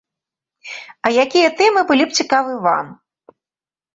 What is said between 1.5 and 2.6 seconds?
тэмы былі б цікавы